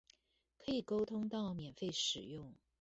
[0.57, 2.55] 可以溝通到免費使用